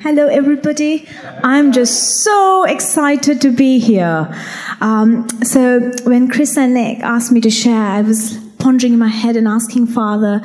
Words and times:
Hello, 0.00 0.26
everybody. 0.26 1.06
I'm 1.44 1.70
just 1.70 2.24
so 2.24 2.64
excited 2.64 3.40
to 3.42 3.50
be 3.50 3.78
here. 3.78 4.28
Um, 4.80 5.28
so, 5.44 5.92
when 6.04 6.28
Chris 6.28 6.56
and 6.56 6.74
Nick 6.74 7.00
asked 7.00 7.30
me 7.30 7.40
to 7.40 7.50
share, 7.50 7.80
I 7.80 8.02
was 8.02 8.38
pondering 8.58 8.94
in 8.94 8.98
my 8.98 9.08
head 9.08 9.36
and 9.36 9.46
asking 9.46 9.88
Father, 9.88 10.38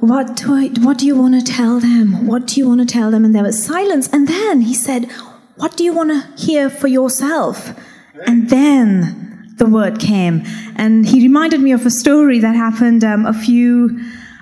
what 0.00 0.36
do, 0.36 0.54
I, 0.54 0.68
what 0.80 0.98
do 0.98 1.06
you 1.06 1.16
want 1.16 1.34
to 1.34 1.52
tell 1.52 1.80
them? 1.80 2.26
What 2.26 2.46
do 2.46 2.60
you 2.60 2.68
want 2.68 2.80
to 2.80 2.86
tell 2.86 3.10
them? 3.10 3.24
And 3.24 3.34
there 3.34 3.42
was 3.42 3.64
silence. 3.64 4.08
And 4.12 4.28
then 4.28 4.62
he 4.62 4.74
said, 4.74 5.10
What 5.56 5.76
do 5.76 5.84
you 5.84 5.94
want 5.94 6.10
to 6.10 6.42
hear 6.44 6.68
for 6.68 6.88
yourself? 6.88 7.78
And 8.26 8.50
then 8.50 9.54
the 9.56 9.66
word 9.66 9.98
came. 9.98 10.42
And 10.76 11.06
he 11.06 11.22
reminded 11.22 11.60
me 11.60 11.72
of 11.72 11.86
a 11.86 11.90
story 11.90 12.38
that 12.40 12.54
happened 12.54 13.04
um, 13.04 13.24
a 13.24 13.32
few 13.32 13.98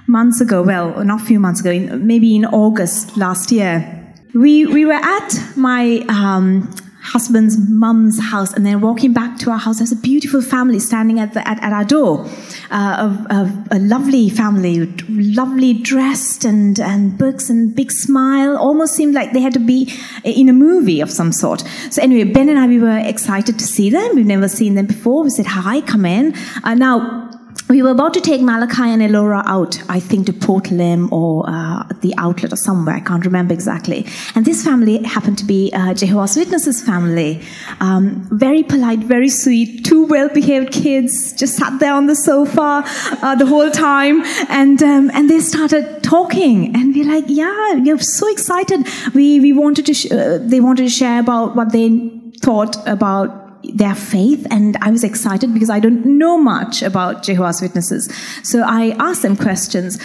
months 0.06 0.40
ago. 0.40 0.62
Well, 0.62 1.04
not 1.04 1.22
a 1.22 1.24
few 1.24 1.38
months 1.38 1.60
ago, 1.60 1.96
maybe 1.98 2.34
in 2.34 2.44
August 2.44 3.16
last 3.16 3.52
year. 3.52 4.01
We, 4.34 4.66
we 4.66 4.84
were 4.86 4.92
at 4.92 5.56
my 5.56 6.04
um, 6.08 6.74
husband's 7.02 7.58
mum's 7.68 8.20
house 8.20 8.52
and 8.52 8.64
then 8.64 8.80
walking 8.80 9.12
back 9.12 9.36
to 9.36 9.50
our 9.50 9.58
house 9.58 9.78
there's 9.78 9.90
a 9.90 9.96
beautiful 9.96 10.40
family 10.40 10.78
standing 10.78 11.18
at, 11.18 11.34
the, 11.34 11.46
at, 11.46 11.62
at 11.62 11.72
our 11.72 11.84
door. 11.84 12.24
Uh, 12.70 13.26
a, 13.28 13.34
a, 13.34 13.64
a, 13.72 13.78
lovely 13.80 14.30
family 14.30 14.86
lovely 15.08 15.74
dressed 15.74 16.44
and, 16.44 16.78
and 16.78 17.18
books 17.18 17.50
and 17.50 17.74
big 17.74 17.90
smile. 17.90 18.56
Almost 18.56 18.94
seemed 18.94 19.14
like 19.14 19.32
they 19.32 19.40
had 19.40 19.52
to 19.54 19.58
be 19.58 19.92
in 20.24 20.48
a 20.48 20.52
movie 20.52 21.00
of 21.00 21.10
some 21.10 21.32
sort. 21.32 21.64
So 21.90 22.00
anyway 22.00 22.32
ben 22.32 22.48
and 22.48 22.58
i 22.58 22.66
we 22.66 22.78
were 22.78 22.98
excited 22.98 23.58
to 23.58 23.66
see 23.66 23.90
them. 23.90 24.14
We've 24.14 24.24
never 24.24 24.48
seen 24.48 24.76
them 24.76 24.86
before. 24.86 25.24
We 25.24 25.30
said 25.30 25.46
hi 25.46 25.80
come 25.80 26.06
in. 26.06 26.34
Uh, 26.62 26.74
now 26.74 27.31
we 27.68 27.82
were 27.82 27.90
about 27.90 28.14
to 28.14 28.20
take 28.20 28.40
Malachi 28.40 28.82
and 28.82 29.02
Elora 29.02 29.42
out, 29.46 29.82
I 29.88 30.00
think 30.00 30.26
to 30.26 30.32
Port 30.32 30.70
Lympne 30.70 31.08
or 31.10 31.44
uh, 31.48 31.84
the 32.00 32.14
outlet 32.18 32.52
or 32.52 32.56
somewhere, 32.56 32.96
I 32.96 33.00
can't 33.00 33.24
remember 33.24 33.54
exactly. 33.54 34.06
And 34.34 34.44
this 34.44 34.64
family 34.64 35.02
happened 35.02 35.38
to 35.38 35.44
be 35.44 35.70
uh, 35.72 35.94
Jehovah's 35.94 36.36
Witnesses 36.36 36.82
family. 36.82 37.40
Um, 37.80 38.28
very 38.30 38.62
polite, 38.62 39.00
very 39.00 39.28
sweet, 39.28 39.84
two 39.84 40.06
well 40.06 40.28
behaved 40.28 40.72
kids 40.72 41.32
just 41.32 41.56
sat 41.56 41.78
there 41.80 41.94
on 41.94 42.06
the 42.06 42.16
sofa 42.16 42.84
uh, 43.22 43.34
the 43.36 43.46
whole 43.46 43.70
time. 43.70 44.22
And, 44.48 44.82
um, 44.82 45.10
and 45.14 45.30
they 45.30 45.40
started 45.40 46.02
talking. 46.02 46.74
And 46.76 46.94
we're 46.94 47.06
like, 47.06 47.24
yeah, 47.28 47.74
we're 47.76 47.98
so 47.98 48.30
excited. 48.30 48.86
We, 49.14 49.40
we 49.40 49.52
wanted 49.52 49.86
to, 49.86 49.94
sh- 49.94 50.10
uh, 50.10 50.38
they 50.40 50.60
wanted 50.60 50.84
to 50.84 50.90
share 50.90 51.20
about 51.20 51.56
what 51.56 51.72
they 51.72 52.10
thought 52.40 52.76
about 52.86 53.41
their 53.74 53.94
faith 53.94 54.46
and 54.50 54.76
I 54.80 54.90
was 54.90 55.04
excited 55.04 55.52
because 55.54 55.70
I 55.70 55.80
don't 55.80 56.04
know 56.04 56.38
much 56.38 56.82
about 56.82 57.22
Jehovah's 57.22 57.60
Witnesses. 57.60 58.12
So 58.42 58.62
I 58.62 58.90
asked 58.98 59.22
them 59.22 59.36
questions. 59.36 59.98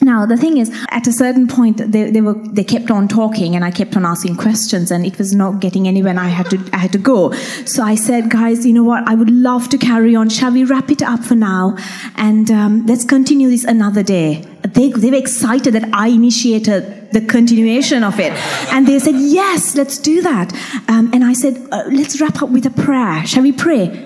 Now 0.00 0.26
the 0.26 0.36
thing 0.36 0.58
is, 0.58 0.70
at 0.90 1.06
a 1.06 1.12
certain 1.12 1.48
point, 1.48 1.78
they, 1.78 2.10
they 2.10 2.20
were 2.20 2.34
they 2.34 2.62
kept 2.62 2.90
on 2.90 3.08
talking, 3.08 3.56
and 3.56 3.64
I 3.64 3.72
kept 3.72 3.96
on 3.96 4.06
asking 4.06 4.36
questions, 4.36 4.92
and 4.92 5.04
it 5.04 5.18
was 5.18 5.34
not 5.34 5.60
getting 5.60 5.88
anywhere. 5.88 6.10
And 6.10 6.20
I 6.20 6.28
had 6.28 6.48
to 6.50 6.70
I 6.72 6.78
had 6.78 6.92
to 6.92 6.98
go. 6.98 7.32
So 7.66 7.82
I 7.82 7.96
said, 7.96 8.30
guys, 8.30 8.64
you 8.64 8.72
know 8.72 8.84
what? 8.84 9.06
I 9.08 9.16
would 9.16 9.30
love 9.30 9.68
to 9.70 9.78
carry 9.78 10.14
on. 10.14 10.28
Shall 10.28 10.52
we 10.52 10.62
wrap 10.62 10.90
it 10.92 11.02
up 11.02 11.24
for 11.24 11.34
now, 11.34 11.76
and 12.14 12.48
um, 12.50 12.86
let's 12.86 13.04
continue 13.04 13.50
this 13.50 13.64
another 13.64 14.04
day? 14.04 14.44
They 14.74 14.90
they 14.90 15.10
were 15.10 15.16
excited 15.16 15.74
that 15.74 15.88
I 15.92 16.08
initiated 16.08 16.98
the 17.12 17.20
continuation 17.20 18.04
of 18.04 18.18
it. 18.20 18.32
And 18.72 18.86
they 18.86 18.98
said, 18.98 19.14
Yes, 19.16 19.76
let's 19.76 19.98
do 19.98 20.22
that. 20.22 20.52
Um, 20.88 21.10
and 21.12 21.24
I 21.24 21.32
said, 21.32 21.56
uh, 21.70 21.84
Let's 21.90 22.20
wrap 22.20 22.42
up 22.42 22.50
with 22.50 22.66
a 22.66 22.70
prayer. 22.70 23.24
Shall 23.26 23.42
we 23.42 23.52
pray? 23.52 24.04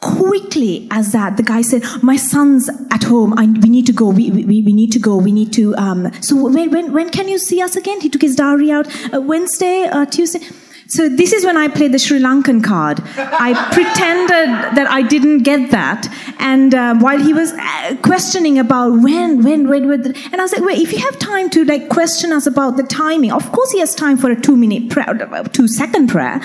Quickly 0.00 0.86
as 0.92 1.10
that, 1.12 1.36
the 1.36 1.42
guy 1.42 1.62
said, 1.62 1.82
My 2.02 2.16
son's 2.16 2.68
at 2.90 3.04
home. 3.04 3.34
I, 3.36 3.46
we 3.46 3.68
need 3.68 3.86
to 3.86 3.92
go. 3.92 4.10
We, 4.10 4.30
we, 4.30 4.62
we 4.62 4.72
need 4.72 4.92
to 4.92 4.98
go. 4.98 5.16
We 5.16 5.32
need 5.32 5.52
to. 5.54 5.74
Um, 5.76 6.12
so, 6.22 6.36
when, 6.36 6.70
when, 6.70 6.92
when 6.92 7.10
can 7.10 7.28
you 7.28 7.38
see 7.38 7.60
us 7.60 7.76
again? 7.76 8.00
He 8.00 8.08
took 8.08 8.22
his 8.22 8.36
diary 8.36 8.70
out 8.70 8.86
uh, 9.12 9.20
Wednesday, 9.20 9.84
uh, 9.84 10.06
Tuesday. 10.06 10.40
So 10.88 11.06
this 11.06 11.34
is 11.34 11.44
when 11.44 11.58
I 11.58 11.68
played 11.68 11.92
the 11.92 11.98
Sri 11.98 12.18
Lankan 12.18 12.64
card. 12.64 13.00
I 13.16 13.52
pretended 13.72 14.74
that 14.74 14.86
I 14.88 15.02
didn't 15.02 15.40
get 15.40 15.70
that, 15.70 16.08
and 16.38 16.74
um, 16.74 17.00
while 17.00 17.20
he 17.20 17.34
was 17.34 17.52
uh, 17.52 17.96
questioning 18.02 18.58
about 18.58 19.02
when, 19.02 19.44
when, 19.44 19.68
when, 19.68 19.86
when, 19.88 20.06
and 20.06 20.36
I 20.36 20.42
was 20.42 20.52
like, 20.52 20.62
wait, 20.62 20.78
if 20.78 20.92
you 20.92 20.98
have 20.98 21.18
time 21.18 21.50
to 21.50 21.64
like 21.64 21.90
question 21.90 22.32
us 22.32 22.46
about 22.46 22.78
the 22.78 22.84
timing, 22.84 23.32
of 23.32 23.52
course 23.52 23.70
he 23.70 23.80
has 23.80 23.94
time 23.94 24.16
for 24.16 24.30
a 24.30 24.40
two-minute 24.40 24.88
prayer, 24.88 25.10
uh, 25.10 25.42
two-second 25.44 26.08
prayer. 26.08 26.40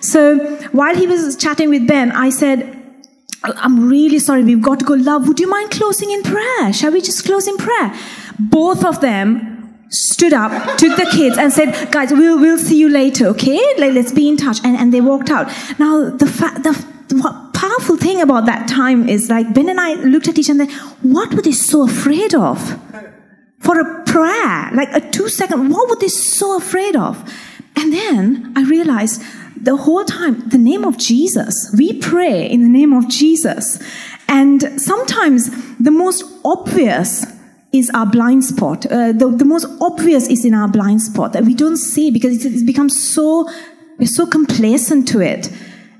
So 0.00 0.38
while 0.70 0.94
he 0.94 1.08
was 1.08 1.34
chatting 1.36 1.68
with 1.68 1.86
Ben, 1.86 2.12
I 2.12 2.30
said. 2.30 2.76
I'm 3.44 3.88
really 3.88 4.18
sorry, 4.18 4.42
we've 4.42 4.60
got 4.60 4.80
to 4.80 4.84
go. 4.84 4.94
Love, 4.94 5.28
would 5.28 5.38
you 5.38 5.48
mind 5.48 5.70
closing 5.70 6.10
in 6.10 6.24
prayer? 6.24 6.72
Shall 6.72 6.90
we 6.90 7.00
just 7.00 7.24
close 7.24 7.46
in 7.46 7.56
prayer? 7.56 7.94
Both 8.36 8.84
of 8.84 9.00
them 9.00 9.57
stood 9.90 10.32
up, 10.32 10.50
took 10.78 10.96
the 10.96 11.08
kids, 11.10 11.38
and 11.38 11.52
said, 11.52 11.90
"Guys, 11.90 12.12
we'll 12.12 12.38
we'll 12.38 12.58
see 12.58 12.78
you 12.78 12.88
later, 12.88 13.26
okay? 13.28 13.60
Like, 13.78 13.92
let's 13.92 14.12
be 14.12 14.28
in 14.28 14.36
touch." 14.36 14.58
And 14.64 14.76
and 14.76 14.92
they 14.92 15.00
walked 15.00 15.30
out. 15.30 15.48
Now 15.78 16.10
the 16.10 16.26
fa- 16.26 16.60
the 16.62 16.72
powerful 17.58 17.96
thing 17.96 18.20
about 18.20 18.46
that 18.46 18.68
time 18.68 19.08
is 19.08 19.28
like 19.28 19.52
Ben 19.52 19.68
and 19.68 19.80
I 19.80 19.94
looked 19.94 20.28
at 20.28 20.38
each 20.38 20.50
other. 20.50 20.66
What 21.02 21.34
were 21.34 21.42
they 21.42 21.52
so 21.52 21.82
afraid 21.82 22.34
of? 22.34 22.58
For 23.60 23.80
a 23.80 24.04
prayer, 24.04 24.70
like 24.72 24.90
a 24.92 25.00
two 25.00 25.28
second, 25.28 25.70
what 25.70 25.88
were 25.88 25.96
they 25.96 26.08
so 26.08 26.56
afraid 26.56 26.94
of? 26.94 27.18
And 27.76 27.92
then 27.92 28.52
I 28.56 28.62
realized 28.62 29.22
the 29.60 29.76
whole 29.76 30.04
time, 30.04 30.48
the 30.48 30.58
name 30.58 30.84
of 30.84 30.96
Jesus. 30.96 31.74
We 31.76 31.98
pray 31.98 32.48
in 32.48 32.62
the 32.62 32.68
name 32.68 32.92
of 32.92 33.08
Jesus. 33.08 33.82
And 34.28 34.80
sometimes 34.80 35.50
the 35.78 35.90
most 35.90 36.24
obvious 36.44 37.26
is 37.72 37.90
our 37.94 38.06
blind 38.06 38.44
spot. 38.44 38.86
Uh, 38.86 39.12
the, 39.12 39.28
the 39.28 39.44
most 39.44 39.66
obvious 39.80 40.28
is 40.28 40.44
in 40.44 40.54
our 40.54 40.68
blind 40.68 41.02
spot 41.02 41.32
that 41.34 41.44
we 41.44 41.54
don't 41.54 41.76
see 41.76 42.10
because 42.10 42.34
it's, 42.34 42.44
it's 42.44 42.62
become 42.62 42.88
so, 42.88 43.48
we're 43.98 44.06
so 44.06 44.26
complacent 44.26 45.06
to 45.08 45.20
it. 45.20 45.52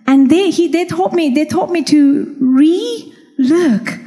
And 0.06 0.31
they, 0.31 0.51
he, 0.51 0.69
they 0.69 0.87
taught 0.87 1.12
me, 1.12 1.34
they 1.34 1.45
taught 1.45 1.71
me 1.71 1.84
to 1.84 2.37
re-look 2.41 3.99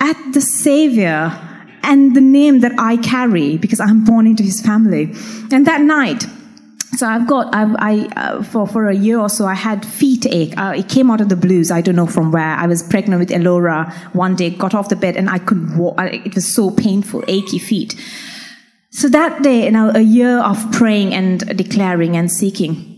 at 0.00 0.16
the 0.32 0.40
Savior 0.40 1.38
and 1.82 2.16
the 2.16 2.20
name 2.20 2.60
that 2.60 2.72
I 2.78 2.96
carry 2.96 3.58
because 3.58 3.80
I'm 3.80 4.04
born 4.04 4.26
into 4.26 4.42
his 4.42 4.62
family. 4.62 5.12
And 5.52 5.66
that 5.66 5.82
night, 5.82 6.24
so 6.98 7.06
I've 7.06 7.26
got 7.26 7.54
I've, 7.54 7.74
I 7.78 8.08
uh, 8.16 8.42
for 8.42 8.66
for 8.66 8.88
a 8.88 8.94
year 8.94 9.18
or 9.18 9.28
so 9.28 9.46
I 9.46 9.54
had 9.54 9.84
feet 9.84 10.26
ache. 10.26 10.54
Uh, 10.56 10.74
it 10.76 10.88
came 10.88 11.10
out 11.10 11.20
of 11.20 11.28
the 11.28 11.36
blues. 11.36 11.70
I 11.70 11.80
don't 11.80 11.96
know 11.96 12.06
from 12.06 12.30
where. 12.30 12.54
I 12.56 12.66
was 12.66 12.82
pregnant 12.82 13.20
with 13.20 13.30
Elora 13.30 13.92
one 14.14 14.34
day, 14.36 14.50
got 14.50 14.74
off 14.74 14.88
the 14.88 14.96
bed, 14.96 15.16
and 15.16 15.30
I 15.30 15.38
couldn't 15.38 15.76
walk. 15.76 15.96
It 15.98 16.34
was 16.34 16.52
so 16.52 16.70
painful, 16.70 17.24
achy 17.28 17.58
feet. 17.58 17.94
So 18.90 19.08
that 19.08 19.42
day, 19.42 19.64
you 19.64 19.70
know, 19.70 19.90
a 19.94 20.00
year 20.00 20.38
of 20.38 20.70
praying 20.72 21.14
and 21.14 21.40
declaring 21.56 22.16
and 22.16 22.30
seeking. 22.30 22.90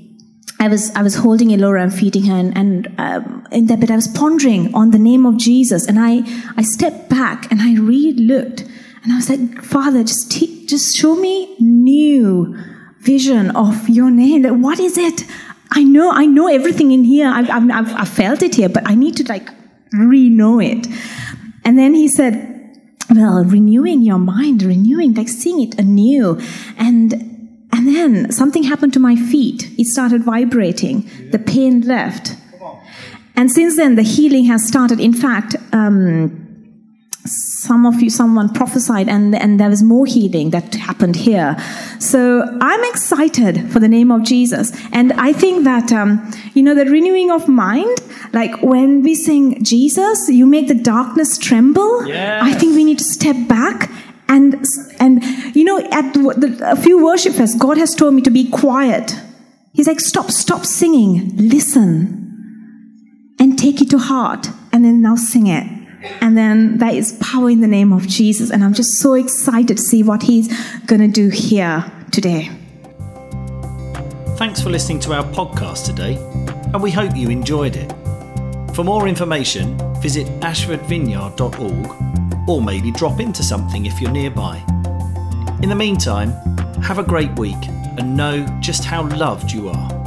I 0.58 0.68
was 0.68 0.90
I 0.94 1.02
was 1.02 1.16
holding 1.16 1.48
Elora 1.48 1.82
and 1.82 1.94
feeding 1.94 2.24
her, 2.24 2.34
and, 2.34 2.56
and 2.56 2.94
um, 2.98 3.46
in 3.52 3.66
that 3.66 3.80
bed 3.80 3.90
I 3.90 3.96
was 3.96 4.08
pondering 4.08 4.74
on 4.74 4.90
the 4.90 4.98
name 4.98 5.26
of 5.26 5.36
Jesus, 5.36 5.86
and 5.86 5.98
I 5.98 6.22
I 6.56 6.62
stepped 6.62 7.08
back 7.08 7.50
and 7.50 7.60
I 7.60 7.74
re 7.74 8.12
looked, 8.12 8.62
and 9.02 9.12
I 9.12 9.16
was 9.16 9.28
like, 9.28 9.62
Father, 9.62 10.02
just 10.02 10.30
just 10.66 10.96
show 10.96 11.14
me 11.14 11.54
new 11.60 12.56
vision 13.06 13.54
of 13.54 13.88
your 13.88 14.10
name. 14.10 14.42
Like, 14.42 14.60
what 14.66 14.78
is 14.80 14.98
it? 14.98 15.24
I 15.70 15.82
know, 15.84 16.10
I 16.10 16.26
know 16.26 16.48
everything 16.48 16.90
in 16.90 17.04
here. 17.04 17.28
I've, 17.28 17.50
I've, 17.50 17.94
I've 18.02 18.08
felt 18.08 18.42
it 18.42 18.54
here, 18.56 18.68
but 18.68 18.84
I 18.86 18.94
need 18.94 19.16
to 19.16 19.24
like 19.28 19.48
re-know 19.92 20.60
it. 20.60 20.86
And 21.64 21.78
then 21.78 21.94
he 21.94 22.08
said, 22.08 22.34
well, 23.10 23.44
renewing 23.44 24.02
your 24.02 24.18
mind, 24.18 24.62
renewing, 24.62 25.14
like 25.14 25.28
seeing 25.28 25.60
it 25.66 25.78
anew. 25.78 26.40
And, 26.76 27.12
and 27.72 27.88
then 27.88 28.32
something 28.32 28.64
happened 28.64 28.92
to 28.94 29.00
my 29.00 29.16
feet. 29.16 29.70
It 29.78 29.86
started 29.86 30.24
vibrating. 30.24 31.08
The 31.30 31.38
pain 31.38 31.82
left. 31.82 32.34
And 33.36 33.50
since 33.50 33.76
then, 33.76 33.96
the 33.96 34.02
healing 34.02 34.44
has 34.46 34.66
started. 34.66 34.98
In 35.00 35.12
fact, 35.12 35.56
um, 35.72 36.45
some 37.66 37.86
of 37.86 38.00
you, 38.02 38.10
someone 38.10 38.48
prophesied, 38.52 39.08
and, 39.08 39.34
and 39.34 39.58
there 39.60 39.68
was 39.68 39.82
more 39.82 40.06
healing 40.06 40.50
that 40.50 40.74
happened 40.74 41.16
here. 41.16 41.56
So 41.98 42.20
I'm 42.60 42.84
excited 42.92 43.70
for 43.72 43.80
the 43.80 43.88
name 43.88 44.10
of 44.10 44.22
Jesus. 44.22 44.72
And 44.92 45.12
I 45.14 45.32
think 45.32 45.64
that, 45.64 45.92
um, 45.92 46.30
you 46.54 46.62
know, 46.62 46.74
the 46.74 46.86
renewing 46.86 47.30
of 47.30 47.48
mind, 47.48 47.96
like 48.32 48.62
when 48.62 49.02
we 49.02 49.14
sing 49.14 49.62
Jesus, 49.64 50.28
you 50.28 50.46
make 50.46 50.68
the 50.68 50.74
darkness 50.74 51.38
tremble. 51.38 52.06
Yes. 52.06 52.42
I 52.42 52.52
think 52.58 52.74
we 52.74 52.84
need 52.84 52.98
to 52.98 53.04
step 53.04 53.36
back 53.48 53.90
and, 54.28 54.64
and 54.98 55.22
you 55.54 55.64
know, 55.64 55.78
at 55.78 56.12
the, 56.14 56.58
a 56.64 56.76
few 56.76 57.04
worship 57.04 57.34
fests, 57.34 57.58
God 57.58 57.78
has 57.78 57.94
told 57.94 58.14
me 58.14 58.22
to 58.22 58.30
be 58.30 58.50
quiet. 58.50 59.14
He's 59.72 59.86
like, 59.86 60.00
stop, 60.00 60.30
stop 60.30 60.64
singing, 60.64 61.36
listen, 61.36 63.34
and 63.38 63.58
take 63.58 63.80
it 63.80 63.90
to 63.90 63.98
heart, 63.98 64.48
and 64.72 64.84
then 64.84 65.02
now 65.02 65.16
sing 65.16 65.46
it. 65.46 65.75
And 66.20 66.36
then 66.36 66.78
there 66.78 66.94
is 66.94 67.12
power 67.20 67.50
in 67.50 67.60
the 67.60 67.66
name 67.66 67.92
of 67.92 68.06
Jesus. 68.06 68.50
And 68.50 68.64
I'm 68.64 68.74
just 68.74 68.98
so 68.98 69.14
excited 69.14 69.76
to 69.76 69.82
see 69.82 70.02
what 70.02 70.22
he's 70.22 70.48
going 70.86 71.00
to 71.00 71.08
do 71.08 71.28
here 71.28 71.90
today. 72.10 72.50
Thanks 74.36 74.60
for 74.60 74.70
listening 74.70 75.00
to 75.00 75.14
our 75.14 75.24
podcast 75.32 75.86
today, 75.86 76.16
and 76.74 76.82
we 76.82 76.90
hope 76.90 77.16
you 77.16 77.30
enjoyed 77.30 77.74
it. 77.74 77.90
For 78.74 78.84
more 78.84 79.08
information, 79.08 79.78
visit 80.02 80.26
ashfordvineyard.org 80.40 82.46
or 82.46 82.60
maybe 82.60 82.90
drop 82.90 83.18
into 83.18 83.42
something 83.42 83.86
if 83.86 83.98
you're 83.98 84.10
nearby. 84.10 84.62
In 85.62 85.70
the 85.70 85.74
meantime, 85.74 86.32
have 86.82 86.98
a 86.98 87.02
great 87.02 87.32
week 87.38 87.56
and 87.96 88.14
know 88.14 88.46
just 88.60 88.84
how 88.84 89.08
loved 89.08 89.50
you 89.50 89.70
are. 89.70 90.05